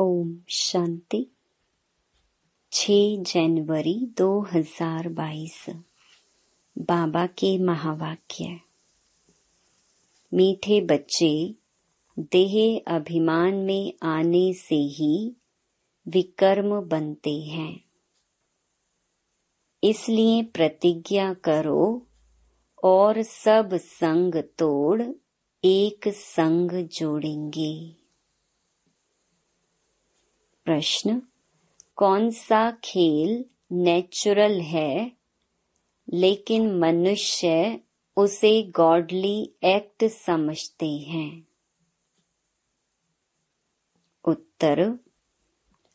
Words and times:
ओम 0.00 0.36
शांति। 0.48 1.26
6 2.72 3.22
जनवरी 3.22 4.06
2022 4.18 5.70
बाबा 6.78 7.26
के 7.26 7.58
महावाक्य। 7.58 8.60
मीठे 10.34 10.80
बच्चे, 10.80 11.54
देह 12.18 12.82
अभिमान 12.86 13.54
में 13.54 13.92
आने 14.02 14.52
से 14.52 14.76
ही 14.76 15.36
विकर्म 16.08 16.80
बनते 16.80 17.40
हैं। 17.40 17.84
इसलिए 19.84 20.42
प्रतिज्ञा 20.42 21.34
करो 21.34 22.06
और 22.84 23.22
सब 23.22 23.70
संग 23.74 24.34
तोड़ 24.34 25.02
एक 25.64 26.08
संग 26.08 26.70
जोड़ेंगे। 26.72 28.05
प्रश्न, 30.66 31.22
कौन 31.96 32.30
सा 32.30 32.70
खेल 32.70 33.44
नेचुरल 33.72 34.60
है, 34.60 35.12
लेकिन 36.12 36.78
मनुष्य 36.78 37.80
उसे 38.16 38.62
गॉडली 38.62 39.52
एक्ट 39.64 40.04
समझते 40.04 40.86
हैं? 40.86 41.46
उत्तर 44.24 44.98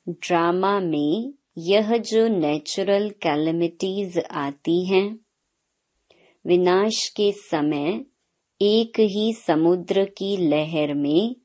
ड्रामा 0.09 0.79
में 0.79 1.33
यह 1.57 1.97
जो 1.97 2.27
नेचुरल 2.27 3.09
कैलमिटीज 3.09 4.19
आती 4.19 4.85
हैं, 4.85 5.19
विनाश 6.45 7.09
के 7.09 7.31
समय 7.31 8.05
एक 8.61 8.99
ही 8.99 9.33
समुद्र 9.33 10.05
की 10.05 10.37
लहर 10.37 10.93
में 10.93 11.35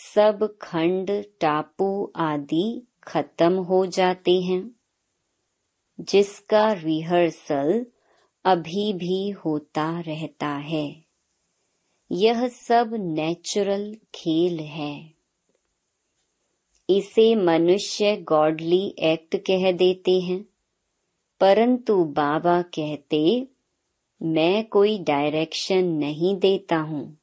सब 0.00 0.58
खंड, 0.62 1.24
टापू 1.40 2.12
आदि 2.16 2.86
खत्म 3.04 3.54
हो 3.54 3.86
जाते 3.86 4.40
हैं। 4.40 4.76
जिसका 6.00 6.72
रिहर्सल 6.72 7.86
अभी 8.44 8.92
भी 8.92 9.30
होता 9.30 10.00
रहता 10.00 10.48
है। 10.48 11.04
यह 12.12 12.48
सब 12.48 12.90
नेचुरल 12.94 13.96
खेल 14.14 14.60
है। 14.60 15.14
इसे 16.90 17.34
मनुष्य 17.34 18.16
गॉडली 18.16 18.94
एक्ट 18.98 19.36
कह 19.36 19.72
देते 19.72 20.20
हैं। 20.20 20.44
परंतु 21.40 22.04
बाबा 22.04 22.62
कहते, 22.62 23.48
मैं 24.22 24.68
कोई 24.68 24.98
डायरेक्शन 24.98 25.84
नहीं 25.84 26.36
देता 26.36 26.76
हूँ। 26.76 27.17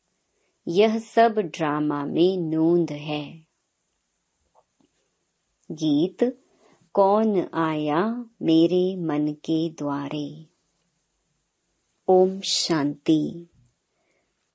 यह 0.68 1.00
सब 1.00 1.36
ड्रामा 1.40 2.06
में 2.06 2.38
नोंद 2.38 2.92
है। 2.92 3.48
गीत, 5.72 6.42
कौन 6.94 7.50
आया 7.54 8.26
मेरे 8.42 8.96
मन 8.96 9.34
के 9.34 9.70
द्वारे? 9.70 10.46
ओम 12.08 12.42
शांति। 12.42 13.48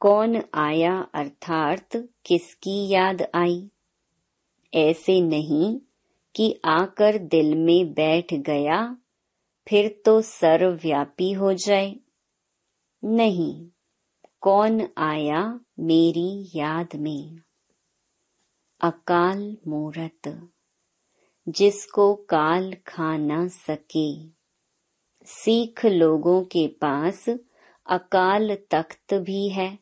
कौन 0.01 0.43
आया 0.55 1.01
अर्थात 1.15 1.97
किसकी 1.97 2.89
याद 2.89 3.23
आई? 3.35 3.71
ऐसे 4.75 5.21
नहीं 5.21 5.81
कि 6.37 6.61
आकर 6.65 7.19
दिल 7.19 7.55
में 7.55 7.93
बैठ 7.93 8.35
गया, 8.35 8.97
फिर 9.69 10.03
तो 10.05 10.23
सर्वव्यापी 10.23 11.33
हो 11.33 11.53
जाए। 11.53 11.97
नहीं। 13.05 13.69
कौन 14.41 14.89
आया 14.99 15.61
मेरी 15.79 16.51
याद 16.55 16.89
में? 16.97 17.39
अकाल 18.81 19.57
मूरत, 19.67 20.49
जिसको 21.49 22.15
काल 22.15 22.77
खा 22.87 23.17
न 23.17 23.49
सके। 23.49 24.29
सिख 25.25 25.87
लोगों 25.87 26.43
के 26.43 26.67
पास 26.69 27.29
अकाल 27.87 28.59
तख्त 28.71 29.15
भी 29.15 29.49
है, 29.49 29.79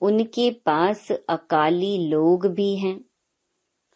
उनके 0.00 0.50
पास 0.50 1.12
अकाली 1.12 2.08
लोग 2.08 2.46
भी 2.46 2.76
हैं। 2.76 3.04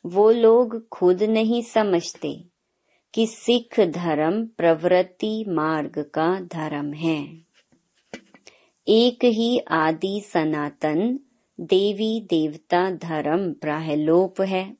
वो 0.06 0.30
लोग 0.30 0.88
खुद 0.88 1.22
नहीं 1.22 1.62
समझते 1.62 2.44
कि 3.14 3.26
सिख 3.26 3.80
धर्म 3.80 4.46
प्रवृत्ति 4.46 5.44
मार्ग 5.48 6.10
का 6.14 6.40
धर्म 6.40 6.92
है। 6.92 7.45
एक 8.88 9.24
ही 9.24 9.58
आदि 9.58 10.20
सनातन, 10.20 11.20
देवी 11.60 12.20
देवता 12.20 12.90
धर्म 12.90 13.52
प्राहलोप 13.52 14.40
है। 14.40 14.76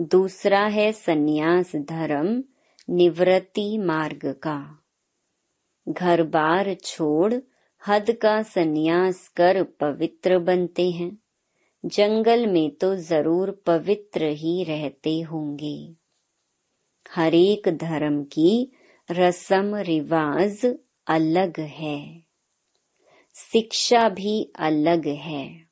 दूसरा 0.00 0.66
है 0.66 0.92
सन्यास 0.92 1.76
धर्म, 1.76 2.44
निवृत्ति 2.90 3.78
मार्ग 3.78 4.32
का। 4.32 4.78
घर 5.88 6.22
बार 6.22 6.74
छोड़, 6.74 7.34
हद 7.88 8.10
का 8.10 8.42
सन्यास 8.42 9.28
कर 9.28 9.62
पवित्र 9.62 10.38
बनते 10.38 10.90
हैं। 10.90 11.18
जंगल 11.86 12.46
में 12.46 12.70
तो 12.70 12.96
ज़रूर 12.96 13.62
पवित्र 13.66 14.24
ही 14.24 14.64
रहते 14.64 15.20
होंगे। 15.20 15.94
हरेक 17.14 17.68
धर्म 17.68 18.24
की 18.24 18.72
रस्म 19.10 19.76
रिवाज 19.76 20.76
अलग 21.06 21.60
है। 21.60 22.23
शिक्षा 23.34 24.08
भी 24.08 24.52
अलग 24.58 25.06
है। 25.06 25.66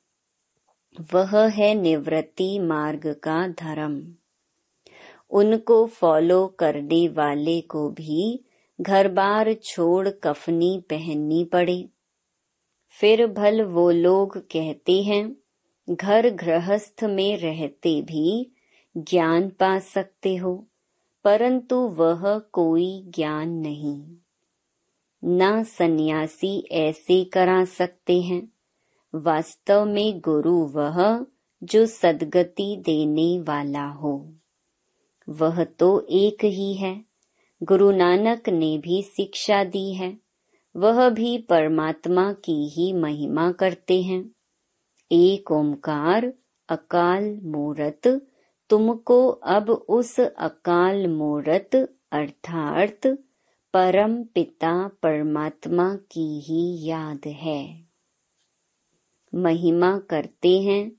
वह 1.13 1.47
है 1.47 1.73
निवृत्ति 1.75 2.59
मार्ग 2.59 3.13
का 3.23 3.47
धर्म। 3.47 4.15
उनको 5.29 5.85
फॉलो 5.85 6.47
करने 6.47 7.07
वाले 7.07 7.61
को 7.61 7.89
भी 7.89 8.43
घर 8.81 9.07
बार 9.07 9.53
छोड़ 9.53 10.09
कफनी 10.09 10.83
पहननी 10.89 11.45
पड़े। 11.45 11.89
फिर 12.89 13.27
भल 13.27 13.61
वो 13.61 13.91
लोग 13.91 14.37
कहते 14.37 15.03
हैं, 15.03 15.35
घर 15.89 16.29
गृहस्थ 16.29 17.03
में 17.03 17.37
रहते 17.37 18.01
भी 18.01 18.51
ज्ञान 18.97 19.49
पा 19.49 19.79
सकते 19.79 20.35
हो, 20.35 20.67
परंतु 21.23 21.75
वह 21.75 22.39
कोई 22.39 23.03
ज्ञान 23.07 23.49
नहीं। 23.49 24.17
न 25.25 25.63
सन्यासी 25.63 26.67
ऐसे 26.71 27.23
करा 27.23 27.65
सकते 27.65 28.21
हैं। 28.21 28.53
वास्तव 29.15 29.85
में 29.85 30.19
गुरु 30.19 30.65
वह 30.65 31.25
जो 31.63 31.85
सदगति 31.85 32.83
देने 32.85 33.39
वाला 33.39 33.85
हो। 33.85 34.33
वह 35.29 35.63
तो 35.63 36.07
एक 36.09 36.45
ही 36.45 36.73
है। 36.73 37.05
गुरु 37.63 37.91
नानक 37.91 38.49
ने 38.49 38.77
भी 38.77 39.01
शिक्षा 39.01 39.63
दी 39.63 39.93
है। 39.93 40.17
वह 40.75 41.09
भी 41.09 41.37
परमात्मा 41.37 42.33
की 42.33 42.69
ही 42.69 42.93
महिमा 42.93 43.51
करते 43.51 44.01
हैं। 44.01 44.31
एक 45.11 45.51
ओमकार 45.51 46.33
अकाल 46.69 47.39
मूरत, 47.43 48.27
तुमको 48.69 49.27
अब 49.27 49.69
उस 49.69 50.19
अकाल 50.19 51.07
मूरत 51.07 51.95
अर्थात 52.11 52.99
परम 53.05 53.32
पिता 53.75 54.87
परमात्मा 54.87 55.95
की 55.95 56.39
ही 56.39 56.87
याद 56.87 57.27
है। 57.27 57.83
महिमा 59.35 59.99
करते 59.99 60.61
हैं, 60.61 60.91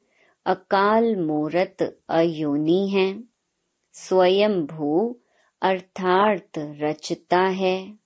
अकाल 0.47 1.17
मूरत 1.17 1.99
अयोनी 2.09 2.89
है। 2.89 3.25
स्वयं 3.93 4.67
भू 4.67 5.17
अर्थात 5.63 6.59
रचता 6.59 7.41
है। 7.41 7.99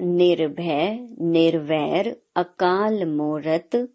निर्भय 0.00 1.08
निर्वैर 1.20 2.22
अकाल 2.36 3.04
मूरत 3.04 3.88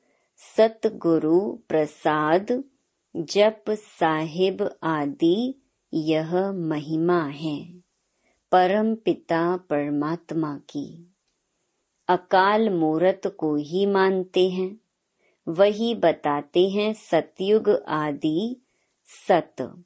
सतगुरु 0.57 1.59
प्रसाद 1.69 2.63
जप 3.17 3.63
साहिब 3.69 4.75
आदि 4.83 5.61
यह 5.93 6.51
महिमा 6.51 7.23
है। 7.23 7.86
परम 8.51 8.95
पिता 8.95 9.57
परमात्मा 9.57 10.57
की। 10.57 11.15
अकाल 12.07 12.69
मूरत 12.69 13.21
को 13.27 13.55
ही 13.55 13.85
मानते 13.85 14.49
हैं, 14.49 14.79
वही 15.47 15.95
बताते 15.95 16.69
हैं 16.69 16.93
सतयुग 16.93 17.69
आदि 17.87 18.61
सत, 19.27 19.83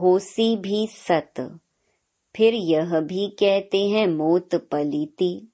होसी 0.00 0.56
भी 0.56 0.86
सत। 0.86 1.58
फिर 2.36 2.54
यह 2.54 3.00
भी 3.00 3.28
कहते 3.28 3.88
हैं 3.88 4.06
मोत 4.06 4.54
पलीती। 4.54 5.52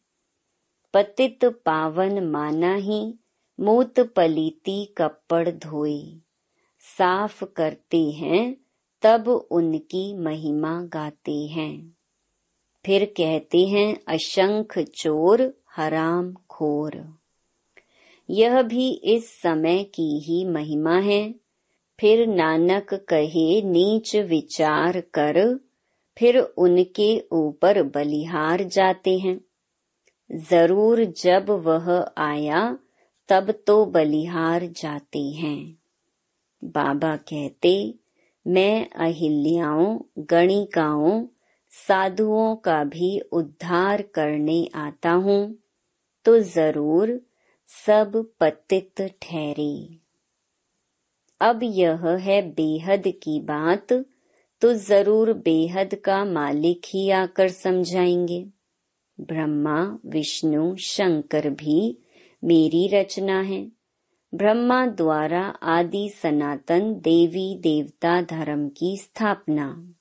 पतित 0.94 1.44
पावन 1.44 2.24
माना 2.24 2.74
ही 2.74 3.14
मोत 3.60 4.00
पलीती 4.00 4.84
कपड़ 4.84 5.48
धोए। 5.48 6.02
साफ़ 6.98 7.44
करते 7.44 8.10
हैं, 8.10 8.56
तब 9.02 9.28
उनकी 9.28 10.14
महिमा 10.14 10.82
गाते 10.82 11.46
हैं। 11.46 11.97
फिर 12.86 13.04
कहते 13.04 13.66
हैं 13.66 13.96
अशंख 14.08 14.78
चोर 14.78 15.54
हराम 15.76 16.34
खोर। 16.50 17.18
यह 18.30 18.62
भी 18.62 18.90
इस 18.90 19.42
समय 19.42 19.84
की 19.84 20.20
ही 20.20 20.44
महिमा 20.44 20.98
है। 20.98 21.34
फिर 22.00 22.26
नानक 22.26 22.94
कहे, 22.94 23.62
नीच 23.62 24.16
विचार 24.16 25.00
कर। 25.00 25.60
फिर 26.18 26.38
उनके 26.38 27.24
ऊपर 27.32 27.82
बलिहार 27.82 28.62
जाते 28.62 29.18
हैं। 29.18 29.40
ज़रूर 30.32 31.04
जब 31.04 31.50
वह 31.50 32.10
आया, 32.18 32.78
तब 33.28 33.50
तो 33.66 33.86
बलिहार 33.86 34.66
जाते 34.66 35.22
हैं। 35.22 35.78
बाबा 36.64 37.16
कहते, 37.16 37.94
मैं 38.46 38.90
अहिल्याओं, 38.90 39.98
गणिकाओं 40.18 41.26
साधुओं 41.72 42.54
का 42.56 42.82
भी 42.84 43.18
उद्धार 43.32 44.02
करने 44.14 44.68
आता 44.74 45.10
हूँ 45.10 45.40
तो 46.24 46.38
ज़रूर 46.38 47.20
सब 47.68 48.12
पतित 48.40 49.00
ठहरे। 49.22 49.98
अब 51.40 51.60
यह 51.62 52.06
है 52.20 52.40
बेहद 52.50 53.02
की 53.22 53.40
बात 53.40 53.92
तो 54.62 54.72
ज़रूर 54.74 55.32
बेहद 55.32 55.94
का 55.94 56.24
मालिक 56.24 56.86
ही 56.86 57.10
आकर 57.10 57.48
समझाएँगे। 57.48 58.44
ब्रह्मा, 59.18 59.98
विष्णु, 60.06 60.76
शंकर 60.76 61.48
भी 61.50 61.98
मेरी 62.42 62.86
रचना 62.88 63.40
है। 63.40 63.60
ब्रह्मा 64.32 64.86
द्वारा 64.86 65.42
आदि 65.46 66.08
सनातन 66.22 66.92
देवी 66.94 67.54
देवता 67.60 68.20
धर्म 68.22 68.68
की 68.68 68.96
स्थापना। 68.96 69.94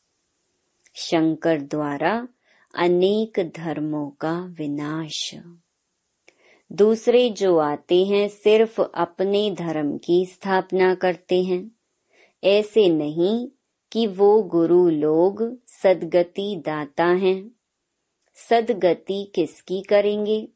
शंकर 0.97 1.61
द्वारा 1.61 2.27
अनेक 2.75 3.51
धर्मों 3.57 4.09
का 4.09 4.45
विनाश। 4.45 5.35
दूसरे 6.71 7.29
जो 7.29 7.57
आते 7.57 8.05
हैं 8.05 8.27
सिर्फ़ 8.27 8.81
अपने 8.81 9.51
धर्म 9.51 9.97
की 9.97 10.25
स्थापना 10.25 10.95
करते 10.95 11.43
हैं। 11.43 11.71
ऐसे 12.43 12.89
नहीं 12.89 13.47
कि 13.91 14.07
वो 14.07 14.43
गुरु 14.43 14.89
लोग 14.89 15.57
सदगति 15.65 16.63
दाता 16.65 17.05
हैं। 17.05 17.51
सदगति 18.49 19.31
किसकी 19.35 19.81
करेंगे? 19.81 20.47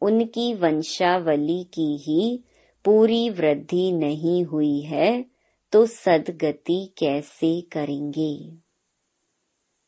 उनकी 0.00 0.54
वंशावली 0.54 1.64
की 1.64 1.96
ही 1.96 2.44
पूरी 2.84 3.30
वृद्धि 3.30 3.92
नहीं 3.92 4.44
हुई 4.44 4.80
है 4.80 5.24
तो 5.72 5.86
सदगति 5.86 6.94
कैसे 6.98 7.60
करेंगे? 7.60 8.63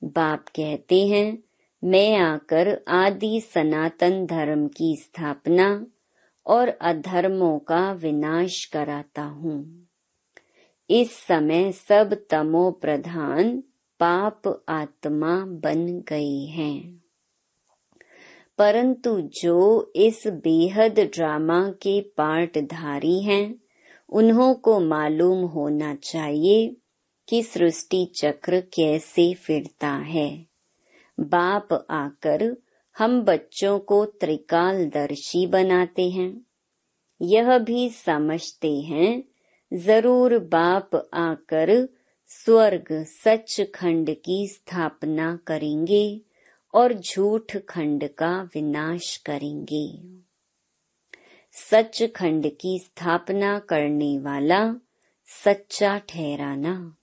बाप 0.04 0.48
कहते 0.48 1.06
हैं, 1.06 1.38
मैं 1.84 2.16
आकर 2.16 2.84
आदि 2.88 3.40
सनातन 3.40 4.26
धर्म 4.26 4.68
की 4.68 4.96
स्थापना 4.96 5.86
और 6.46 6.68
अधर्मों 6.68 7.58
का 7.58 7.92
विनाश 7.92 8.64
कराता 8.64 9.22
हूँ। 9.22 9.86
इस 10.90 11.12
समय 11.12 11.72
सब 11.72 12.26
तमो 12.30 12.70
प्रधान 12.70 13.62
पाप 14.00 14.64
आत्मा 14.68 15.44
बन 15.46 16.04
गए 16.08 16.44
हैं। 16.44 17.02
परंतु 18.58 19.20
जो 19.20 19.92
इस 19.96 20.22
बेहद 20.26 21.00
ड्रामा 21.00 21.70
के 21.70 22.00
पार्टधारी 22.00 23.22
हैं, 23.22 23.54
उन्हों 24.08 24.54
को 24.54 24.80
मालूम 24.80 25.44
होना 25.44 25.94
चाहिए 25.94 26.76
कि 27.28 27.42
सृष्टि 27.42 28.12
चक्र 28.16 28.60
कैसे 28.60 29.34
फिरता 29.34 29.88
है? 29.88 30.46
बाप 31.20 31.86
आकर 31.90 32.56
हम 32.98 33.22
बच्चों 33.22 33.78
को 33.78 34.04
त्रिकालदर्शी 34.04 35.46
बनाते 35.46 36.10
हैं। 36.10 36.46
यह 37.22 37.58
भी 37.58 37.88
समझते 37.88 38.80
हैं। 38.80 39.22
ज़रूर 39.74 40.38
बाप 40.38 41.10
आकर 41.14 41.88
स्वर्ग 42.26 42.86
सच 42.92 43.60
खंड 43.74 44.14
की 44.24 44.48
स्थापना 44.48 45.38
करेंगे 45.46 46.20
और 46.74 46.92
झूठ 46.92 47.56
खंड 47.56 48.08
का 48.08 48.42
विनाश 48.42 49.16
करेंगे। 49.16 49.98
सच 51.52 52.02
खंड 52.16 52.50
की 52.60 52.78
स्थापना 52.78 53.58
करने 53.58 54.18
वाला 54.18 54.74
सच्चा 55.44 55.98
ठहराना 55.98 56.96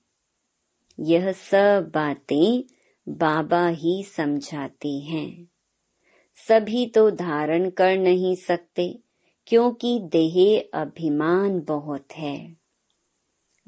यह 1.00 1.32
सब 1.32 1.92
बातें 1.94 2.64
बाबा 3.10 3.68
ही 3.68 4.04
समझाते 4.04 4.92
हैं। 4.92 5.48
सभी 6.48 6.86
तो 6.86 7.12
धारण 7.12 7.70
कर 7.70 7.98
नहीं 7.98 8.36
सकते, 8.36 9.00
क्योंकि 9.48 10.00
देह 10.00 10.70
अभिमान 10.74 11.62
बहुत 11.62 12.06
है। 12.12 12.56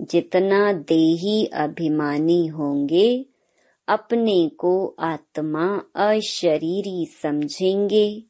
जितना 0.01 0.73
देही 0.73 1.45
अभिमानी 1.45 2.47
होंगे, 2.47 3.25
अपने 3.87 4.49
को 4.49 4.95
आत्मा 4.99 5.83
अशरीरी 5.95 7.05
समझेंगे, 7.05 8.23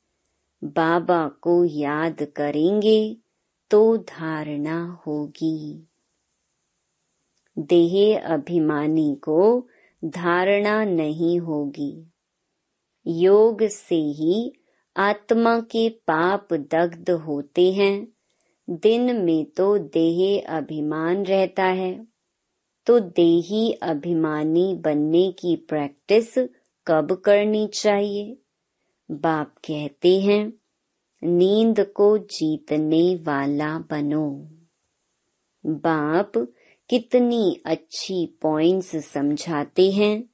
बाबा 0.64 1.28
को 1.28 1.66
याद 1.66 2.28
करेंगे 2.36 3.18
तो 3.72 3.98
धारणा 3.98 5.04
होगी। 5.08 5.88
देह 7.58 8.20
अभिमानी 8.20 9.16
को 9.16 9.68
धारणा 10.06 10.86
नहीं 10.86 11.40
होगी। 11.40 12.08
योग 13.08 13.64
से 13.64 13.96
ही 13.96 14.54
आत्मा 14.98 15.60
के 15.60 15.90
पाप 15.90 16.54
दग्ध 16.54 17.10
होते 17.10 17.74
हैं। 17.74 18.08
दिन 18.70 19.26
में 19.26 19.46
तो 19.46 19.78
देह 19.78 20.46
अभिमान 20.50 21.24
रहता 21.24 21.64
है। 21.64 22.08
तो 22.86 23.00
देही 23.00 23.72
अभिमानी 23.72 24.76
बनने 24.76 25.32
की 25.32 25.56
प्रैक्टिस 25.56 26.38
कब 26.88 27.22
करनी 27.26 27.68
चाहिए? 27.68 28.38
बाप 29.12 29.56
कहते 29.58 30.22
हैं, 30.22 30.54
नींद 31.24 31.80
को 31.80 32.18
जीतने 32.18 33.16
वाला 33.16 33.80
बनो। 33.80 34.50
बाप 35.66 36.32
कितनी 36.90 37.62
अच्छी 37.66 38.26
पॉइंट्स 38.42 38.96
समझाते 38.96 39.92
हैं। 39.92 40.30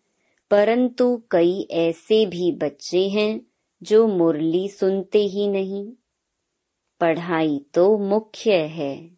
परंतु 0.52 1.22
कई 1.32 1.68
ऐसे 1.72 2.26
भी 2.26 2.52
बच्चे 2.52 3.10
हैं 3.10 3.42
जो 3.84 4.08
मुरली 4.08 4.68
सुनते 4.68 5.20
ही 5.20 5.48
नहीं। 5.48 5.92
पढ़ाई 7.00 7.66
तो 7.74 7.98
मुख्य 7.98 8.54
है। 8.54 9.12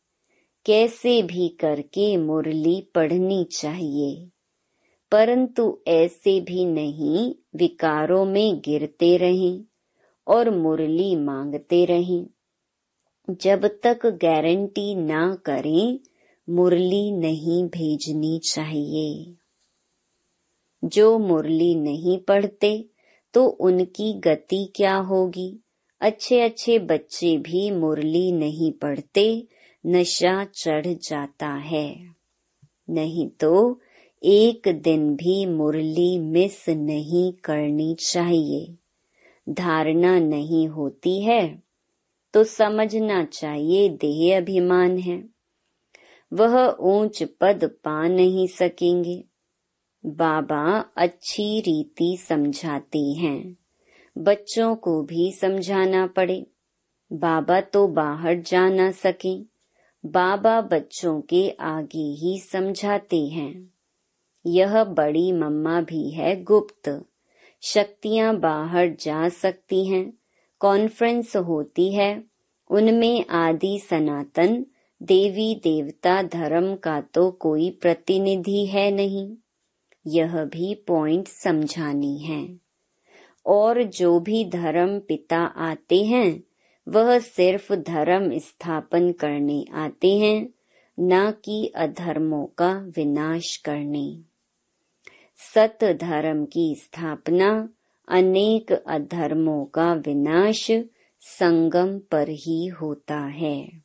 कैसे 0.65 1.21
भी 1.23 1.47
करके 1.47 2.17
मुरली 2.17 2.87
पढ़नी 2.95 3.43
चाहिए। 3.43 4.29
परंतु 5.11 5.79
ऐसे 5.87 6.41
भी 6.41 6.65
नहीं, 6.65 7.35
विकारों 7.55 8.25
में 8.25 8.59
गिरते 8.59 9.17
रहें 9.17 9.63
और 10.27 10.49
मुरली 10.49 11.15
मांगते 11.15 11.85
रहें। 11.85 12.27
जब 13.29 13.65
तक 13.83 14.05
गारंटी 14.05 14.95
ना 14.95 15.35
करें 15.35 15.99
मुरली 16.49 17.11
नहीं 17.11 17.65
भेजनी 17.65 18.39
चाहिए। 18.39 19.35
जो 20.83 21.19
मुरली 21.19 21.75
नहीं 21.75 22.17
पढ़ते 22.17 22.85
तो 23.33 23.45
उनकी 23.45 24.13
गति 24.13 24.73
क्या 24.75 24.95
होगी? 24.95 25.59
अच्छे 26.01 26.41
अच्छे 26.41 26.79
बच्चे 26.79 27.37
भी 27.37 27.71
मुरली 27.71 28.31
नहीं 28.31 28.71
पढ़ते, 28.71 29.47
नशा 29.85 30.43
चढ़ 30.43 30.87
जाता 30.87 31.47
है। 31.47 32.15
नहीं 32.89 33.27
तो 33.27 33.79
एक 34.23 34.67
दिन 34.67 35.15
भी 35.15 35.45
मुरली 35.45 36.19
मिस 36.19 36.69
नहीं 36.69 37.33
करनी 37.33 37.95
चाहिए। 37.99 38.75
धारणा 39.49 40.19
नहीं 40.19 40.67
होती 40.67 41.21
है 41.21 41.63
तो 42.33 42.43
समझना 42.43 43.25
चाहिए 43.25 43.89
देह 43.89 44.37
अभिमान 44.37 44.97
है। 44.97 45.32
वह 46.33 46.77
ऊंच 46.79 47.23
पद 47.23 47.63
पा 47.63 48.07
नहीं 48.07 48.47
सकेंगे। 48.47 49.23
बाबा 50.05 50.85
अच्छी 50.97 51.59
रीति 51.59 52.17
समझाते 52.27 52.99
हैं। 52.99 53.57
बच्चों 54.17 54.75
को 54.75 55.03
भी 55.03 55.31
समझाना 55.31 56.07
पड़े। 56.07 56.45
बाबा 57.13 57.61
तो 57.61 57.87
बाहर 57.87 58.39
जा 58.39 58.69
ना 58.69 58.91
सके। 58.91 59.39
बाबा 60.05 60.61
बच्चों 60.61 61.21
के 61.21 61.49
आगे 61.49 62.13
ही 62.13 62.39
समझाते 62.39 63.27
हैं। 63.27 63.73
यह 64.45 64.83
बड़ी 64.83 65.31
मम्मा 65.31 65.81
भी 65.81 66.09
है 66.09 66.43
गुप्त। 66.43 67.05
शक्तियाँ 67.61 68.39
बाहर 68.39 68.95
जा 68.99 69.29
सकती 69.29 69.85
हैं। 69.85 70.13
कॉन्फ्रेंस 70.59 71.35
होती 71.35 71.93
है। 71.93 72.23
उनमें 72.69 73.25
आदि 73.25 73.79
सनातन 73.79 74.65
देवी 75.03 75.55
देवता 75.55 76.23
धर्म 76.23 76.75
का 76.75 77.01
तो 77.01 77.31
कोई 77.31 77.69
प्रतिनिधि 77.69 78.65
है 78.65 78.91
नहीं। 78.91 79.35
यह 80.07 80.45
भी 80.45 80.75
पॉइंट 80.75 81.27
समझानी 81.27 82.17
है। 82.17 82.59
और 83.45 83.83
जो 83.83 84.19
भी 84.19 84.45
धर्म 84.45 84.99
पिता 84.99 85.39
आते 85.39 86.05
हैं, 86.05 86.43
वह 86.87 87.19
सिर्फ़ 87.19 87.73
धर्म 87.73 88.37
स्थापन 88.37 89.11
करने 89.11 89.65
आते 89.73 90.17
हैं, 90.17 90.49
न 90.99 91.31
कि 91.31 91.73
अधर्मों 91.75 92.45
का 92.45 92.71
विनाश 92.97 93.57
करने। 93.57 94.19
सत 95.35 95.77
धर्म 95.83 96.45
की 96.45 96.75
स्थापना 96.75 97.69
अनेक 98.07 98.71
अधर्मों 98.71 99.65
का 99.65 99.93
विनाश 99.93 100.71
संगम 101.19 101.99
पर 101.99 102.29
ही 102.29 102.67
होता 102.67 103.19
है। 103.19 103.82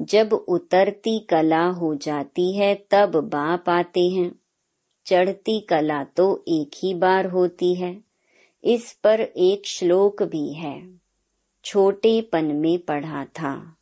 जब 0.00 0.32
उतरती 0.32 1.18
कला 1.18 1.66
हो 1.66 1.94
जाती 1.94 2.56
है, 2.56 2.86
तब 2.90 3.16
बाप 3.16 3.68
आते 3.68 4.08
हैं। 4.08 4.40
चढ़ती 5.06 5.60
कला 5.60 6.04
तो 6.04 6.44
एक 6.48 6.70
ही 6.76 6.94
बार 6.94 7.26
होती 7.26 7.74
है। 7.74 8.04
इस 8.64 8.92
पर 8.92 9.20
एक 9.20 9.66
श्लोक 9.66 10.22
भी 10.22 10.52
है। 10.52 11.00
छोटेपन 11.64 12.44
में 12.44 12.78
पढ़ा 12.78 13.24
था। 13.24 13.76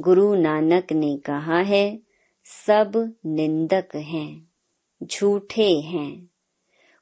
गुरु 0.00 0.34
नानक 0.34 0.92
ने 0.92 1.16
कहा 1.16 1.60
है, 1.60 2.00
सब 2.44 3.14
निंदक 3.26 3.96
हैं, 3.96 4.50
झूठे 5.02 5.80
हैं, 5.80 6.30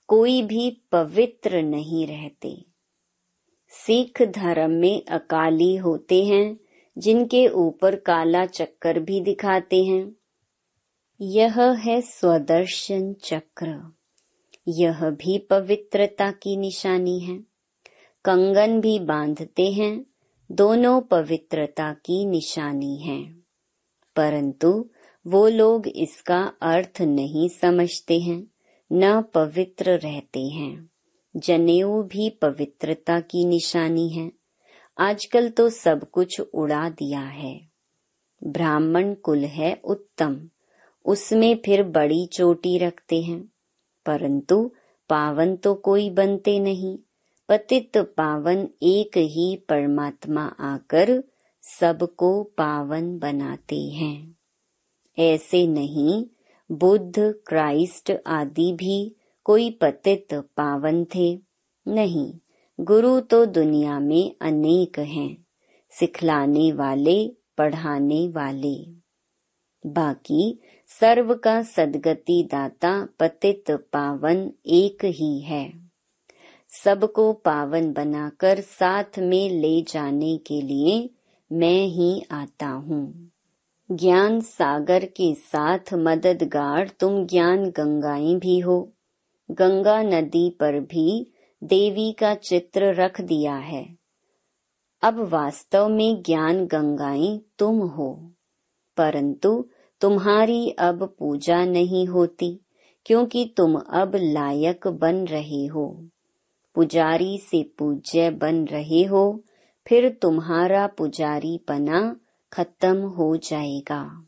कोई 0.06 0.42
भी 0.42 0.82
पवित्र 0.92 1.62
नहीं 1.62 2.06
रहते। 2.06 2.64
सिख 3.68 4.22
धर्म 4.22 4.70
में 4.70 5.04
अकाली 5.04 5.76
होते 5.76 6.24
हैं 6.24 6.58
जिनके 6.98 7.48
ऊपर 7.48 7.96
काला 7.96 8.46
चक्कर 8.46 9.00
भी 9.00 9.20
दिखाते 9.20 9.84
हैं। 9.84 10.16
यह 11.20 11.60
है 11.60 12.00
स्वदर्शन 12.00 13.12
चक्र। 13.12 13.92
यह 14.68 15.10
भी 15.10 15.38
पवित्रता 15.38 16.30
की 16.30 16.56
निशानी 16.56 17.20
है। 17.20 17.38
कंगन 18.24 18.80
भी 18.80 18.98
बांधते 18.98 19.72
हैं, 19.72 20.06
दोनों 20.52 21.00
पवित्रता 21.00 21.92
की 21.92 22.26
निशानी 22.26 22.96
है। 22.96 23.32
परंतु 24.16 24.90
वो 25.26 25.48
लोग 25.48 25.88
इसका 25.88 26.52
अर्थ 26.62 27.02
नहीं 27.02 27.48
समझते 27.48 28.20
हैं, 28.20 28.46
न 28.92 29.22
पवित्र 29.22 29.90
रहते 29.90 30.40
हैं। 30.40 30.90
जनेऊ 31.36 32.02
भी 32.02 32.30
पवित्रता 32.30 33.20
की 33.20 33.44
निशानी 33.44 34.08
है। 34.08 34.37
आजकल 34.98 35.50
तो 35.50 35.70
सब 35.70 36.10
कुछ 36.10 36.40
उड़ा 36.40 36.88
दिया 36.88 37.20
है। 37.20 37.68
ब्राह्मण 38.44 39.14
कुल 39.14 39.44
है 39.44 39.80
उत्तम। 39.84 40.48
उसमें 41.04 41.60
फिर 41.64 41.82
बड़ी 41.82 42.26
चोटी 42.26 42.78
रखते 42.78 43.22
हैं। 43.22 43.52
परंतु 44.06 44.70
पावन 45.08 45.56
तो 45.56 45.74
कोई 45.74 46.10
बनते 46.10 46.58
नहीं। 46.58 46.98
पतित 47.48 47.96
पावन 47.96 48.68
एक 48.82 49.16
ही 49.16 49.56
परमात्मा 49.56 50.46
आकर 50.60 51.24
सबको 51.62 52.42
पावन 52.42 53.18
बनाते 53.18 53.80
हैं। 53.80 54.36
ऐसे 55.18 55.66
नहीं, 55.66 56.26
बुद्ध, 56.72 57.18
क्राइस्ट 57.18 58.12
आदि 58.26 58.72
भी 58.72 59.16
कोई 59.44 59.70
पतित 59.70 60.34
पावन 60.34 61.04
थे। 61.04 61.40
नहीं 61.88 62.34
गुरु 62.80 63.20
तो 63.20 63.46
दुनिया 63.46 64.00
में 64.00 64.34
अनेक 64.42 64.98
हैं, 64.98 65.46
सिखलाने 65.90 66.72
वाले, 66.72 67.32
पढ़ाने 67.58 68.28
वाले। 68.28 68.74
बाकी 69.86 70.60
सर्व 70.86 71.34
का 71.34 71.62
सदगति 71.62 72.48
दाता 72.52 73.08
पतित 73.20 73.70
पावन 73.70 74.52
एक 74.66 75.04
ही 75.04 75.40
है। 75.40 75.72
सबको 76.84 77.32
पावन 77.32 77.92
बनाकर 77.92 78.60
साथ 78.60 79.18
में 79.18 79.50
ले 79.50 79.82
जाने 79.82 80.36
के 80.36 80.60
लिए 80.60 81.10
मैं 81.52 81.86
ही 81.86 82.22
आता 82.30 82.68
हूँ। 82.68 83.30
ज्ञान 83.92 84.40
सागर 84.40 85.04
के 85.04 85.34
साथ 85.34 85.94
मददगार 85.94 86.90
तुम 87.00 87.26
ज्ञान 87.26 87.64
गंगाएँ 87.64 88.34
भी 88.34 88.58
हो, 88.58 88.92
गंगा 89.50 90.02
नदी 90.02 90.50
पर 90.50 90.80
भी 90.80 91.32
देवी 91.62 92.12
का 92.12 92.34
चित्र 92.34 92.94
रख 92.94 93.20
दिया 93.20 93.54
है। 93.54 93.96
अब 95.02 95.18
वास्तव 95.18 95.88
में 95.88 96.22
ज्ञान 96.22 96.66
गंगाएँ 96.66 97.40
तुम 97.58 97.78
हो। 97.78 98.32
परंतु 98.96 99.68
तुम्हारी 100.00 100.70
अब 100.70 101.14
पूजा 101.18 101.64
नहीं 101.64 102.06
होती, 102.06 102.60
क्योंकि 103.04 103.54
तुम 103.56 103.74
अब 103.74 104.12
लायक 104.14 104.88
बन 104.88 105.24
रहे 105.24 105.66
हो। 105.66 106.08
पुजारी 106.74 107.38
से 107.38 107.62
पूज्य 107.78 108.30
बन 108.30 108.64
रहे 108.64 109.04
हो, 109.04 109.44
फिर 109.88 110.18
तुम्हारा 110.22 110.86
पुजारी 110.86 111.58
पना 111.58 112.16
खत्म 112.52 112.96
हो 112.96 113.36
जाएगा। 113.36 114.26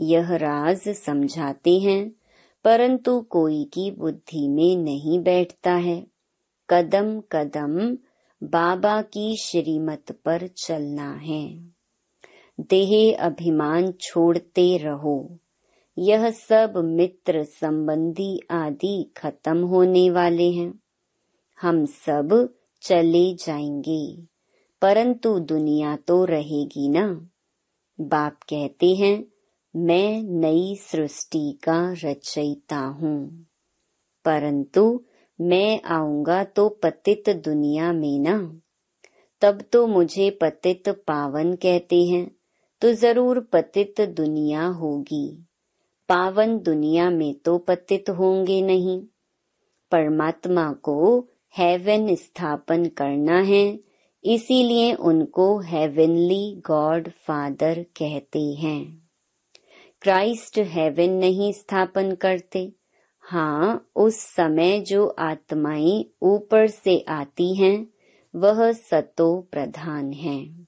यह 0.00 0.36
राज 0.36 0.88
समझाते 0.88 1.78
हैं, 1.78 2.12
परंतु 2.64 3.20
कोई 3.20 3.64
की 3.64 3.90
बुद्धि 3.90 4.48
में 4.48 4.76
नहीं 4.76 5.22
बैठता 5.22 5.72
है। 5.72 6.06
कदम 6.70 7.20
कदम 7.32 7.96
बाबा 8.42 9.00
की 9.02 9.36
श्रीमत 9.36 10.12
पर 10.24 10.46
चलना 10.46 11.12
है। 11.12 11.44
देह 12.60 13.16
अभिमान 13.18 13.92
छोड़ते 13.92 14.76
रहो। 14.76 15.38
यह 15.98 16.30
सब 16.30 16.72
मित्र 16.84 17.42
संबंधी 17.44 18.40
आदि 18.50 19.10
खत्म 19.16 19.62
होने 19.64 20.10
वाले 20.10 20.50
हैं। 20.50 20.72
हम 21.58 21.84
सब 21.86 22.54
चले 22.82 23.34
जाएँगे, 23.34 24.26
परंतु 24.82 25.38
दुनिया 25.38 25.96
तो 25.96 26.24
रहेगी 26.24 26.88
ना। 26.88 27.28
बाप 28.00 28.42
कहते 28.42 28.94
हैं, 28.94 29.24
मैं 29.76 30.22
नई 30.22 30.76
सृष्टि 30.76 31.58
का 31.64 31.94
रचयिता 32.04 32.78
हूँ, 32.78 33.46
परंतु 34.24 35.04
मैं 35.40 35.80
आऊँगा 35.82 36.44
तो 36.44 36.68
पतित 36.68 37.30
दुनिया 37.30 37.92
में 37.92 38.18
ना। 38.18 38.38
तब 39.42 39.62
तो 39.72 39.86
मुझे 39.86 40.30
पतित 40.30 40.88
पावन 40.88 41.54
कहते 41.54 42.02
हैं 42.04 42.30
तो 42.82 42.92
ज़रूर 42.92 43.40
पतित 43.40 44.00
दुनिया 44.00 44.66
होगी। 44.66 45.26
पावन 46.08 46.58
दुनिया 46.58 47.10
में 47.10 47.34
तो 47.34 47.58
पतित 47.58 48.10
होंगे 48.10 48.60
नहीं। 48.62 49.00
परमात्मा 49.92 50.72
को 50.72 51.18
हेवन 51.54 52.14
स्थापन 52.14 52.86
करना 52.86 53.38
है, 53.40 53.78
इसीलिए 54.24 54.92
उनको 54.94 55.58
हेवनली 55.60 56.62
गॉड 56.66 57.08
फादर 57.08 57.82
कहते 57.96 58.42
हैं। 58.52 59.08
क्राइस्ट 60.02 60.58
हेवन 60.58 61.10
नहीं 61.10 61.52
स्थापन 61.52 62.12
करते। 62.14 62.72
हाँ 63.30 63.90
उस 63.96 64.16
समय 64.16 64.80
जो 64.80 65.06
आत्माएँ 65.06 66.04
ऊपर 66.22 66.66
से 66.66 67.04
आती 67.08 67.54
हैं, 67.54 67.88
वह 68.36 68.72
सतो 68.72 69.48
प्रधान 69.52 70.12
है। 70.12 70.66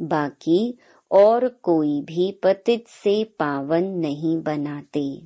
बाकी 0.00 0.78
और 1.12 1.48
कोई 1.48 2.00
भी 2.00 2.32
पतित 2.42 2.88
से 2.88 3.24
पावन 3.24 3.84
नहीं 3.84 4.42
बनाते। 4.42 5.22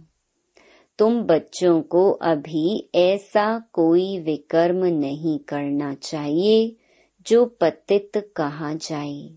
तुम 0.98 1.22
बच्चों 1.22 1.82
को 1.82 2.10
अभी 2.10 2.88
ऐसा 2.94 3.62
कोई 3.72 4.18
विकर्म 4.18 4.84
नहीं 4.84 5.38
करना 5.38 5.94
चाहिए, 5.94 6.76
जो 7.26 7.46
पतित 7.46 8.32
कहा 8.36 8.74
जाए। 8.74 9.30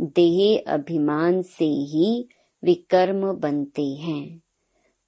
देह 0.00 0.64
अभिमान 0.72 1.42
से 1.42 1.66
ही 1.66 2.28
विकर्म 2.64 3.32
बनते 3.32 3.86
हैं। 3.86 4.40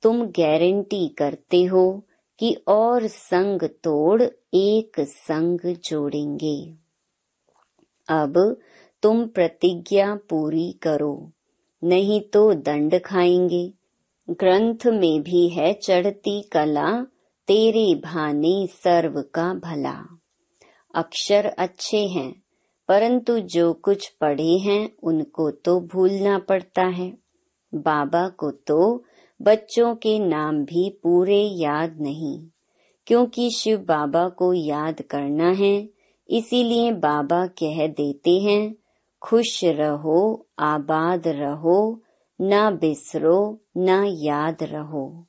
तुम 0.02 0.22
गारंटी 0.26 1.08
करते 1.08 1.64
हो 1.64 2.04
कि 2.38 2.54
और 2.68 3.06
संग 3.06 3.62
तोड़ 3.62 4.22
एक 4.54 5.00
संग 5.00 5.60
जोड़ेंगे। 5.84 6.74
अब 8.08 8.56
तुम 9.02 9.26
प्रतिज्ञा 9.26 10.14
पूरी 10.14 10.72
करो, 10.72 11.30
नहीं 11.84 12.20
तो 12.20 12.54
दंड 12.54 13.02
खाएँगे। 13.02 13.72
ग्रंथ 14.30 14.86
में 14.86 15.22
भी 15.22 15.48
है 15.48 15.72
चढ़ती 15.72 16.42
कला, 16.42 17.02
तेरे 17.48 17.94
भाने 17.94 18.66
सर्व 18.66 19.22
का 19.22 19.54
भला। 19.54 20.18
अक्षर 20.94 21.46
अच्छे 21.46 22.06
हैं, 22.06 22.42
परंतु 22.88 23.38
जो 23.38 23.72
कुछ 23.72 24.08
पढ़े 24.08 24.58
हैं 24.58 24.90
उनको 25.02 25.50
तो 25.50 25.80
भूलना 25.80 26.38
पड़ता 26.38 26.82
है। 26.82 27.18
बाबा 27.74 28.28
को 28.28 28.50
तो 28.50 29.04
बच्चों 29.42 29.94
के 29.94 30.18
नाम 30.18 30.64
भी 30.64 31.00
पूरे 31.02 31.42
याद 31.42 32.00
नहीं, 32.00 32.46
क्योंकि 33.06 33.50
शिव 33.50 33.78
बाबा 33.78 34.28
को 34.28 34.52
याद 34.52 35.02
करना 35.02 35.50
है, 35.50 35.88
इसीलिए 36.30 36.92
बाबा 36.92 37.46
कह 37.46 37.86
देते 37.86 38.38
हैं, 38.38 38.74
खुश 39.22 39.64
रहो, 39.64 40.46
आबाद 40.58 41.28
रहो, 41.28 42.02
न 42.40 42.78
बिसरो, 42.80 43.60
न 43.76 44.04
याद 44.04 44.62
रहो। 44.62 45.26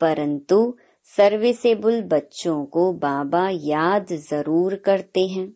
परंतु 0.00 0.76
सर्विसेबल 1.04 2.02
बच्चों 2.02 2.64
को 2.64 2.92
बाबा 2.92 3.48
याद 3.52 4.06
ज़रूर 4.12 4.74
करते 4.74 5.26
हैं 5.26 5.52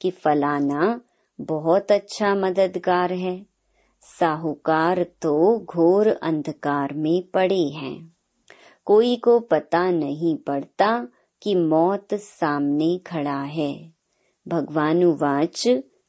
कि 0.00 0.10
फलाना 0.10 1.00
बहुत 1.40 1.92
अच्छा 1.92 2.34
मददगार 2.34 3.12
है। 3.12 3.46
साहूकार 4.06 5.02
तो 5.22 5.58
घोर 5.60 6.08
अंधकार 6.08 6.92
में 6.94 7.22
पड़े 7.34 7.62
हैं। 7.62 8.16
कोई 8.86 9.16
को 9.16 9.38
पता 9.40 9.90
नहीं 9.90 10.36
पड़ता 10.36 11.08
कि 11.42 11.54
मौत 11.54 12.14
सामने 12.14 12.98
खड़ा 12.98 13.42
है। 13.42 13.92
भगवान 14.46 15.04
वाच 15.04 15.66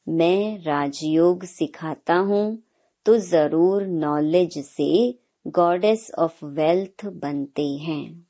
मैं 0.08 0.64
राजयोग 0.64 1.44
सिखाता 1.46 2.16
हूँ 2.16 2.64
तो 3.06 3.18
ज़रूर 3.18 3.86
नॉलेज 3.86 4.58
से 4.58 5.20
गॉडेस 5.48 6.12
ऑफ़ 6.20 6.46
वेल्थ 6.46 7.06
बनते 7.06 7.68
हैं। 7.76 8.28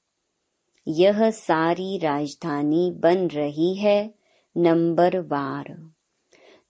यह 0.88 1.30
सारी 1.30 1.98
राजधानी 1.98 2.92
बन 2.92 3.28
रही 3.28 3.74
है, 3.76 4.14
नंबर 4.58 5.20
वार। 5.20 5.76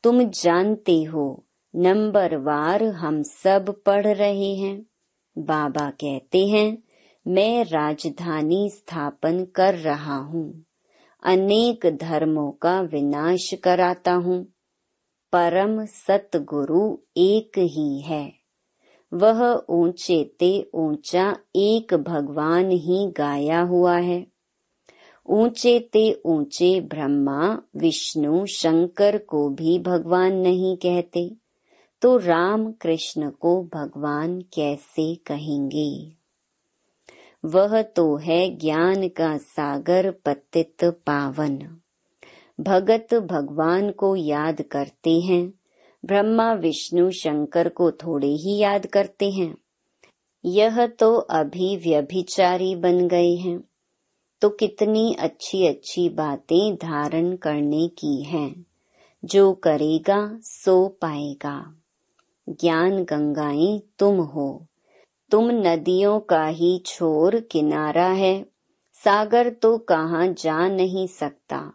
तुम 0.04 0.24
जानते 0.24 1.04
हो 1.04 1.44
नंबर 1.80 2.36
वार 2.36 2.84
हम 2.84 3.24
सब 3.24 3.76
पढ़ 3.86 4.08
रहे 4.08 4.56
हैं। 4.56 4.86
बाबा 5.38 5.90
कहते 5.90 6.48
हैं, 6.48 6.84
मैं 7.28 7.64
राजधानी 7.64 8.70
स्थापन 8.70 9.46
कर 9.46 9.76
रहा 9.76 10.16
हूँ। 10.16 10.64
अनेक 11.24 11.86
धर्मों 11.86 12.52
का 12.52 12.82
विनाश 12.82 13.54
कराता 13.54 14.14
हूँ। 14.14 14.48
परम 15.34 15.86
सतगुरु 15.86 16.98
एक 17.18 17.52
ही 17.58 18.02
है। 18.02 18.34
वह 19.14 19.66
ऊँचे 19.70 20.36
ते 20.40 20.70
ऊँचा 20.74 21.38
एक 21.56 21.94
भगवान 21.94 22.72
ही 22.72 23.12
गाया 23.12 23.62
हुआ 23.62 23.98
है। 23.98 24.28
ऊँचे 25.30 25.80
ते 25.80 26.22
ऊँचे 26.26 26.82
ब्रह्मा, 26.82 27.62
विष्णु, 27.76 28.46
शंकर 28.46 29.18
को 29.18 29.50
भी 29.50 29.80
भगवान 29.80 30.34
नहीं 30.34 30.78
कहते। 30.78 31.47
तो 32.02 32.18
राम 32.18 32.72
कृष्ण 32.72 33.30
को 33.30 33.64
भगवान 33.64 34.42
कैसे 34.42 35.16
कहेंगे? 35.16 36.12
वह 37.46 37.82
तो 37.82 38.18
है 38.18 38.56
ज्ञान 38.56 39.08
का 39.08 39.38
सागर 39.38 40.12
पतित 40.12 40.84
पावन। 40.84 41.78
भगत 42.60 43.08
भगवान 43.14 43.92
को 43.92 44.16
याद 44.16 44.62
करते 44.62 45.20
हैं। 45.20 45.54
ब्रह्मा, 46.06 46.54
विष्णु, 46.54 47.12
शंकर 47.12 47.70
को 47.70 47.92
थोड़े 47.92 48.28
ही 48.28 48.58
याद 48.58 48.86
करते 48.86 49.32
हैं। 49.32 49.58
यह 50.46 50.88
तो 50.88 51.16
अभी 51.16 51.78
व्यभिचारी 51.78 52.76
बन 52.76 53.08
गए 53.08 53.36
हैं। 53.36 53.64
तो 54.42 54.50
कितनी 54.50 55.16
अच्छी 55.20 55.68
अच्छी 55.68 56.10
बातें 56.10 56.76
धारण 56.76 57.36
करने 57.36 57.88
की 57.88 58.24
हैं। 58.24 58.66
जो 59.26 59.54
करेगा, 59.54 60.40
सो 60.42 60.88
पाएगा। 60.88 61.74
ज्ञान 62.50 63.04
गंगाएँ 63.04 63.82
तुम 64.00 64.18
हो। 64.18 64.68
तुम 65.32 65.50
नदियों 65.52 66.20
का 66.20 66.46
ही 66.46 66.84
छोर 66.86 67.40
किनारा 67.40 68.08
है। 68.08 68.46
सागर 68.94 69.50
तो 69.50 69.78
कहाँ 69.78 70.28
जा 70.28 70.68
नहीं 70.68 71.08
सकता। 71.08 71.74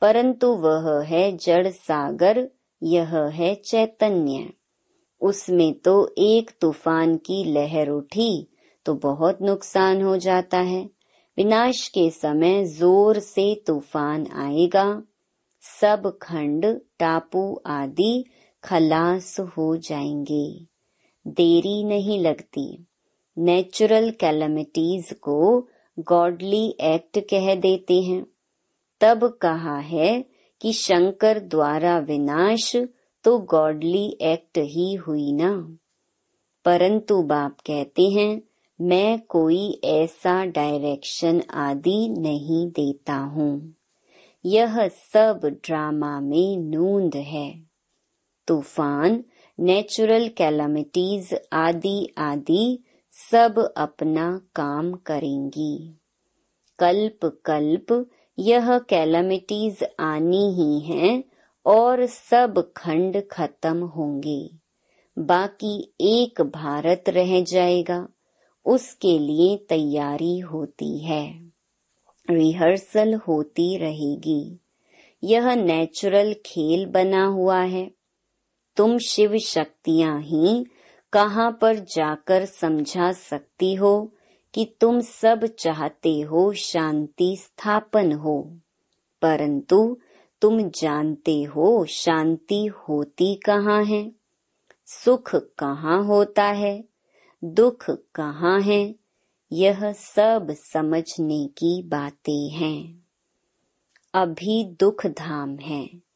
परंतु 0.00 0.46
वह 0.46 1.02
है 1.04 1.36
जड़ 1.36 1.68
सागर, 1.68 2.48
यह 2.82 3.16
है 3.16 3.54
चैतन्य। 3.54 4.52
उसमें 5.20 5.74
तो 5.74 6.14
एक 6.18 6.50
तूफ़ान 6.60 7.16
की 7.16 7.44
लहर 7.44 7.88
उठी 7.88 8.48
तो 8.84 8.94
बहुत 8.94 9.38
नुकसान 9.42 10.02
हो 10.02 10.16
जाता 10.16 10.58
है। 10.58 10.90
विनाश 11.36 11.88
के 11.88 12.10
समय 12.10 12.64
ज़ोर 12.64 13.18
से 13.18 13.62
तूफ़ान 13.66 14.26
आएगा। 14.26 15.02
सब 15.80 16.18
खंड, 16.22 16.80
टापू 16.98 17.62
आदि 17.66 18.24
खलास 18.64 19.40
हो 19.40 19.76
जाएँगे। 19.76 20.66
देरी 21.26 21.84
नहीं 21.84 22.20
लगती। 22.20 22.86
नेचुरल 23.38 24.10
कैलमिटीज 24.10 25.12
को 25.12 25.68
गॉडली 25.98 26.76
एक्ट 26.80 27.18
कह 27.18 27.54
देते 27.54 28.00
हैं। 28.00 28.26
तब 29.00 29.38
कहा 29.42 29.78
है 29.78 30.24
कि 30.60 30.72
शंकर 30.72 31.40
द्वारा 31.40 31.98
विनाश 31.98 32.76
तो 33.24 33.38
गॉडली 33.38 34.18
एक्ट 34.22 34.58
ही 34.58 34.94
हुई 34.94 35.32
ना। 35.32 35.76
परंतु 36.64 37.22
बाप 37.22 37.56
कहते 37.66 38.02
हैं, 38.02 38.42
मैं 38.80 39.20
कोई 39.20 39.80
ऐसा 39.84 40.44
डायरेक्शन 40.44 41.42
आदि 41.50 42.08
नहीं 42.08 42.66
देता 42.66 43.14
हूँ। 43.14 43.74
यह 44.44 44.88
सब 44.88 45.40
ड्रामा 45.64 46.20
में 46.20 46.56
नूंद 46.58 47.16
है। 47.16 47.71
तूफ़ान 48.46 49.24
नेचुरल 49.60 50.28
कैलामिटीज 50.28 51.34
आदि 51.52 52.14
आदि 52.18 52.78
सब 53.10 53.74
अपना 53.76 54.40
काम 54.54 54.92
करेंगी। 54.92 55.94
कल्प 56.78 57.40
कल्प, 57.44 58.06
यह 58.38 58.78
कैलामिटीज 58.78 59.84
आनी 60.00 60.54
ही 60.54 60.80
हैं 60.80 61.24
और 61.66 62.06
सब 62.06 62.72
खंड 62.76 63.22
खत्म 63.30 63.82
होंगे। 63.82 64.50
बाकी 65.18 65.94
एक 66.00 66.42
भारत 66.42 67.04
रह 67.08 67.40
जाएगा, 67.40 68.08
उसके 68.66 69.18
लिए 69.18 69.56
तैयारी 69.56 70.38
होती 70.38 70.98
है। 70.98 71.52
रिहर्सल 72.30 73.14
होती 73.14 73.76
रहेगी। 73.76 74.58
यह 75.24 75.54
नेचुरल 75.54 76.34
खेल 76.46 76.86
बना 76.86 77.24
हुआ 77.24 77.60
है। 77.60 77.90
तुम 78.76 78.98
शिव 78.98 79.38
शक्तियाँ 79.38 80.20
ही 80.20 80.66
कहाँ 81.12 81.58
पर 81.60 81.78
जाकर 81.78 82.44
समझा 82.44 83.12
सकती 83.12 83.74
हो 83.74 84.12
कि 84.54 84.76
तुम 84.80 85.00
सब 85.00 85.44
चाहते 85.44 86.20
हो 86.20 86.52
शांति 86.52 87.36
स्थापन 87.36 88.12
हो? 88.12 88.58
परंतु 89.22 89.98
तुम 90.40 90.70
जानते 90.70 91.42
हो 91.42 91.84
शांति 91.84 92.66
होती 92.66 93.34
कहाँ 93.34 93.84
है? 93.84 94.12
सुख 94.86 95.34
कहाँ 95.34 96.04
होता 96.04 96.44
है? 96.44 96.84
दुख 97.44 97.90
कहाँ 97.90 98.60
है? 98.60 98.94
यह 99.52 99.92
सब 99.92 100.46
समझने 100.50 101.46
की 101.46 101.82
बातें 101.82 102.48
हैं। 102.48 103.06
अभी 104.14 104.64
दुख 104.64 105.06
धाम 105.06 105.56
है। 105.56 106.11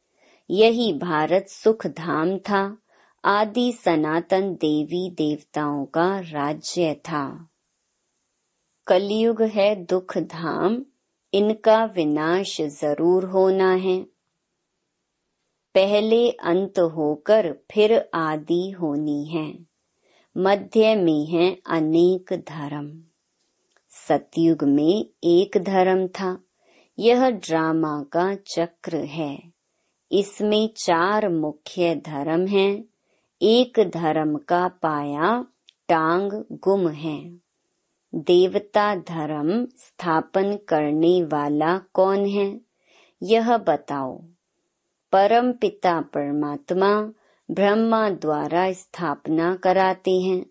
यही 0.51 0.93
भारत 0.93 1.47
सुख 1.49 1.87
धाम 1.87 2.39
था। 2.39 2.79
आदि 3.25 3.73
सनातन 3.73 4.55
देवी 4.55 5.11
देवताओं 5.11 5.85
का 5.85 6.19
राज्य 6.21 6.95
था। 6.95 7.49
कलयुग 8.87 9.43
है 9.43 9.85
दुख 9.85 10.19
धाम 10.19 10.83
इनका 11.35 11.85
विनाश 11.85 12.61
ज़रूर 12.61 13.25
होना 13.25 13.73
है। 13.73 14.01
पहले 15.75 16.31
अंत 16.31 16.79
होकर 16.79 17.53
फिर 17.71 18.11
आदि 18.15 18.71
होनी 18.71 19.25
है। 19.25 19.59
मध्य 20.37 20.95
में 20.95 21.27
है 21.27 21.59
अनेक 21.67 22.33
धर्म। 22.33 23.03
सतयुग 23.91 24.65
में 24.65 25.07
एक 25.25 25.59
धर्म 25.59 26.09
था। 26.09 26.39
यह 26.99 27.31
ड्रामा 27.31 28.03
का 28.03 28.35
चक्र 28.35 28.97
है। 28.97 29.56
इसमें 30.13 30.71
चार 30.77 31.29
मुख्य 31.29 31.95
धर्म 31.95 32.47
हैं। 32.47 32.85
एक 33.43 33.91
धर्म 33.95 34.37
का 34.37 34.69
पाया 34.69 35.47
टांग 35.89 36.45
गुम 36.53 36.89
है। 36.89 37.37
देवता 38.15 38.95
धर्म 38.95 39.67
स्थापन 39.67 40.59
करने 40.69 41.23
वाला 41.23 41.79
कौन 41.79 42.27
है? 42.27 42.61
यह 43.23 43.57
बताओ। 43.57 44.23
परम 45.13 45.53
पिता 45.53 46.01
परमात्मा 46.01 47.13
ब्रह्मा 47.51 48.11
द्वारा 48.11 48.73
स्थापना 48.73 49.57
कराते 49.57 50.11
हैं। 50.11 50.47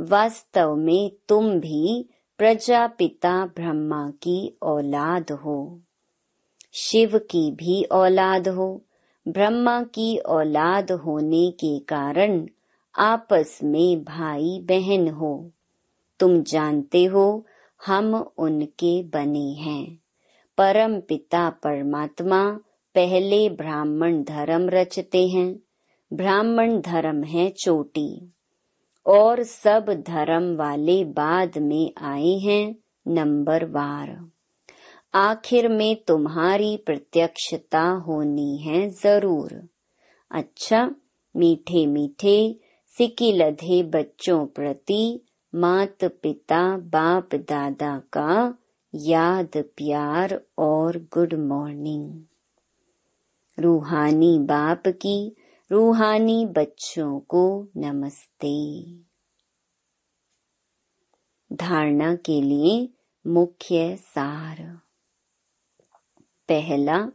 वास्तव 0.00 0.74
में 0.76 1.10
तुम 1.28 1.60
भी 1.60 2.08
प्रजापिता 2.38 3.46
ब्रह्मा 3.46 4.10
की 4.10 4.58
औलाद 4.62 5.32
हो। 5.32 5.80
शिव 6.74 7.18
की 7.18 7.50
भी 7.50 7.84
औलाद 7.84 8.48
हो। 8.48 8.85
ब्रह्मा 9.28 9.82
की 9.82 10.16
औलाद 10.16 10.92
होने 10.92 11.50
के 11.50 11.78
कारण 11.78 12.46
आपस 12.98 13.60
में 13.64 14.04
भाई 14.04 14.60
बहन 14.62 15.08
हो। 15.08 15.50
तुम 16.20 16.42
जानते 16.42 17.04
हो, 17.04 17.46
हम 17.86 18.30
उनके 18.38 19.02
बने 19.02 19.52
हैं। 19.52 19.98
परम 20.58 21.00
पिता 21.00 21.50
परमात्मा 21.50 22.60
पहले 22.94 23.50
ब्राह्मण 23.50 24.22
धर्म 24.22 24.68
रचते 24.68 25.28
हैं। 25.28 25.60
ब्राह्मण 26.12 26.80
धर्म 26.80 27.24
है 27.24 27.50
चोटी। 27.50 28.32
और 29.06 29.42
सब 29.42 30.04
धर्म 30.06 30.56
वाले 30.56 31.04
बाद 31.04 31.58
में 31.58 31.92
आए 31.98 32.30
हैं 32.30 32.76
नंबर 33.08 33.64
वार। 33.64 34.30
आखिर 35.16 35.68
में 35.68 36.04
तुम्हारी 36.04 36.76
प्रत्यक्षता 36.76 37.82
होनी 37.82 38.56
है 38.56 38.88
ज़रूर। 38.88 39.68
अच्छा 40.30 40.94
मीठे 41.36 41.86
मीठे 41.86 42.60
सिक्की 42.98 43.32
लधे 43.32 43.82
बच्चों 43.82 44.46
प्रति 44.46 45.20
मात 45.54 46.04
पिता 46.04 46.76
बाप 46.76 47.34
दादा 47.34 48.02
का 48.12 48.58
याद, 48.94 49.50
प्यार 49.56 50.40
और 50.58 50.98
गुड 50.98 51.34
मॉर्निंग। 51.34 52.22
रूहानी 53.58 54.38
बाप 54.38 54.82
की, 54.86 55.36
रूहानी 55.72 56.46
बच्चों 56.46 57.20
को 57.20 57.68
नमस्ते। 57.76 58.84
धारणा 61.52 62.14
के 62.14 62.40
लिए 62.42 62.88
मुख्य 63.26 63.96
सार। 63.96 64.85
पहला, 66.48 67.08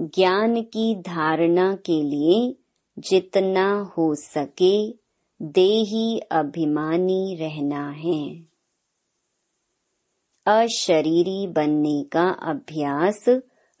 ज्ञान 0.00 0.62
की 0.62 0.94
धारणा 0.94 1.74
के 1.74 2.02
लिए 2.02 2.56
जितना 2.98 3.94
हो 3.98 4.14
सके 4.14 4.94
देही 5.42 6.18
अभिमानी 6.18 7.36
रहना 7.40 7.90
है। 7.90 8.52
अशरीरी 10.46 11.46
बनने 11.46 12.04
का 12.04 12.28
अभ्यास 12.28 13.24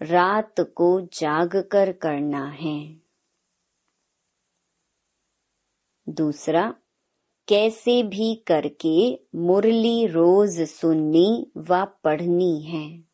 रात 0.02 0.60
को 0.60 1.00
जागकर 1.00 1.92
करना 1.92 2.46
है। 2.46 2.96
दूसरा, 6.08 6.74
कैसे 7.48 8.02
भी 8.02 8.34
करके 8.34 9.20
मुरली 9.34 10.06
रोज 10.06 10.60
सुननी 10.60 11.46
व 11.56 11.84
पढ़नी 11.84 12.60
है। 12.60 13.11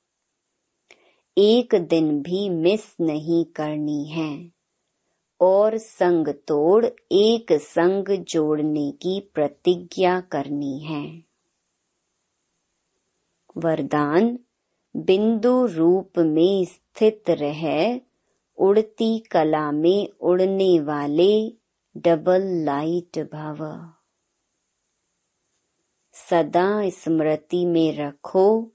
एक 1.39 1.75
दिन 1.75 2.23
भी 2.23 2.49
मिस 2.49 2.97
नहीं 3.01 3.45
करनी 3.45 4.05
है। 4.05 4.51
और 5.41 5.79
संग 5.79 6.29
तोड़ 6.29 6.87
एक 7.13 7.53
संग 7.53 8.09
जोड़ने 8.09 8.91
की 8.91 9.21
प्रतिज्ञा 9.21 10.21
करनी 10.21 10.79
है। 10.79 11.25
वरदान, 13.57 14.39
बिंदु 14.97 15.67
रूप 15.67 16.13
में 16.19 16.65
स्थित 16.65 17.25
रह, 17.29 18.01
उड़ती 18.59 19.19
कला 19.19 19.73
में 19.73 20.09
उड़ने 20.21 20.81
वाले 20.81 21.53
डबल 21.97 22.43
लाइट 22.43 23.19
भव। 23.19 23.91
सदा 26.13 26.89
स्मृति 26.89 27.67
में 27.67 27.97
रखो 27.97 28.73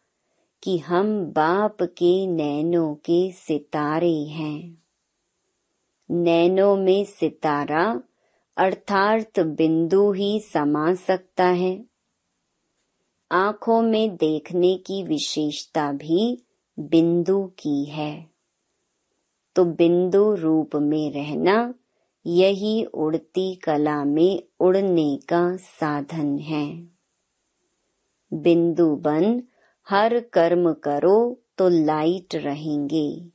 कि 0.63 0.77
हम 0.77 1.25
बाप 1.25 1.77
के 1.81 2.27
नैनों 2.27 2.95
के 2.95 3.31
सितारे 3.31 4.23
हैं। 4.23 4.83
नैनों 6.11 6.77
में 6.77 7.05
सितारा 7.05 8.01
अर्थार्थ 8.57 9.39
बिंदु 9.39 10.11
ही 10.11 10.39
समा 10.39 10.93
सकता 10.93 11.45
है। 11.45 11.85
आँखों 13.31 13.81
में 13.81 14.15
देखने 14.15 14.75
की 14.75 15.03
विशेषता 15.03 15.91
भी 15.91 16.43
बिंदु 16.79 17.51
की 17.59 17.85
है। 17.85 18.29
तो 19.55 19.65
बिंदु 19.65 20.35
रूप 20.35 20.75
में 20.75 21.11
रहना 21.11 21.73
यही 22.25 22.83
उड़ती 22.83 23.55
कला 23.55 24.03
में 24.03 24.43
उड़ने 24.59 25.17
का 25.17 25.55
साधन 25.55 26.37
है। 26.37 26.87
बिंदु 28.33 28.95
बन 28.95 29.43
हर 29.89 30.19
कर्म 30.19 30.73
करो 30.73 31.17
तो 31.57 31.69
लाइट 31.69 32.35
रहेंगे। 32.35 33.29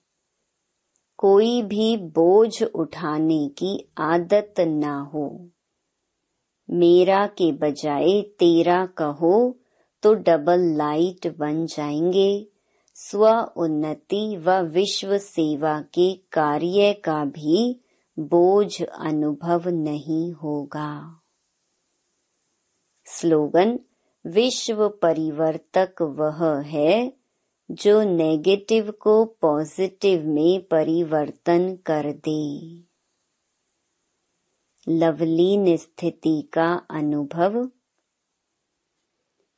कोई 1.19 1.63
भी 1.63 1.97
बोझ 1.97 2.63
उठाने 2.63 3.49
की 3.49 3.89
आदत 3.99 4.55
ना 4.61 4.99
हो। 5.15 5.51
मेरा 6.71 7.27
के 7.27 7.53
बजाय 7.53 8.21
तेरा 8.23 8.87
कहो 8.87 9.59
तो 10.03 10.15
डबल 10.15 10.61
लाइट 10.61 11.37
बन 11.39 11.67
जाएँगे। 11.67 12.47
स्व 12.95 13.29
उन्नति 13.57 14.37
व 14.37 14.51
विश्व 14.51 15.19
सेवा 15.19 15.81
के 15.81 16.15
कार्य 16.33 16.93
का 16.93 17.25
भी 17.25 17.81
बोझ 18.19 18.83
अनुभव 18.83 19.69
नहीं 19.69 20.33
होगा। 20.33 21.21
स्लोगन 23.07 23.79
विश्व 24.29 24.88
परिवर्तक 24.88 26.03
वह 26.03 26.61
है, 26.61 27.12
जो 27.71 28.03
नेगेटिव 28.03 28.91
को 28.91 29.25
पॉजिटिव 29.25 30.27
में 30.27 30.62
परिवर्तन 30.62 31.79
कर 31.87 32.12
दे। 32.12 32.69
लवलीन 34.88 35.77
स्थिति 35.77 36.49
का 36.53 36.87
अनुभव। 36.91 37.71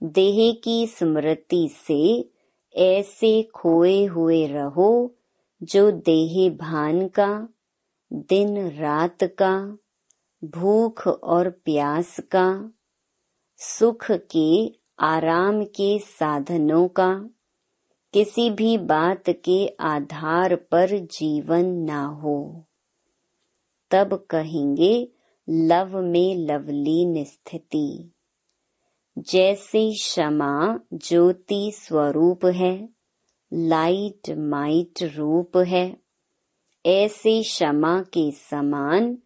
देह 0.03 0.61
की 0.65 0.87
स्मृति 0.87 1.69
से 1.87 2.31
ऐसे 2.75 3.43
खोए 3.43 4.05
हुए 4.05 4.47
रहो, 4.47 5.15
जो 5.63 5.91
देह 5.91 6.51
भान 6.51 7.09
का, 7.09 7.49
दिन 8.13 8.71
रात 8.71 9.25
का, 9.25 9.79
भूख 10.45 11.07
और 11.07 11.51
प्यास 11.51 12.21
का 12.21 12.73
सुख 13.63 14.11
के, 14.11 14.75
आराम 14.99 15.65
के 15.65 15.99
साधनों 15.99 16.89
का। 16.89 17.31
किसी 18.13 18.51
भी 18.51 18.79
बात 18.79 19.25
के 19.31 19.69
आधार 19.81 20.57
पर 20.57 20.99
जीवन 20.99 21.67
ना 21.67 22.05
हो। 22.07 22.65
तब 23.91 24.27
कहेंगे, 24.31 25.09
लव 25.49 26.03
में 26.03 26.37
लवलीन 26.37 27.25
स्थिति। 27.25 28.11
जैसे 29.19 29.93
क्षमा 29.93 30.81
ज्योति 30.95 31.73
स्वरूप 31.75 32.47
है, 32.47 32.89
लाइट 33.53 34.31
माइट 34.31 35.03
रूप 35.03 35.57
है, 35.57 35.97
ऐसे 36.87 37.43
क्षमा 37.43 38.03
के 38.03 38.31
समान 38.31 39.19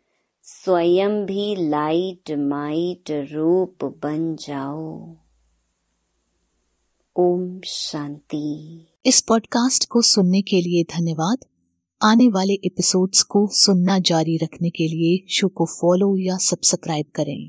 स्वयं 0.47 1.27
भी 1.27 1.69
लाइट 1.69 2.31
माइट 2.31 3.29
रूप 3.33 3.85
बन 3.85 4.37
जाओ। 4.37 5.15
ओम 7.17 7.61
शांति। 7.67 8.87
इस 9.07 9.21
पॉडकास्ट 9.21 9.89
को 9.89 10.03
सुनने 10.03 10.43
के 10.43 10.61
लिए 10.61 10.83
धन्यवाद। 10.83 11.39
आने 12.03 12.29
वाले 12.29 12.53
एपिसोड्स 12.53 13.23
को 13.23 13.49
सुनना 13.53 13.99
जारी 13.99 14.37
रखने 14.37 14.71
के 14.71 14.89
लिए 14.89 15.25
शो 15.29 15.49
को 15.49 15.67
फॉलो 15.67 16.17
या 16.19 16.37
सब्सक्राइब 16.37 17.07
करें। 17.15 17.43